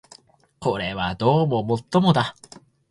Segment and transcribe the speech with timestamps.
[0.59, 2.35] これはどうも尤もだ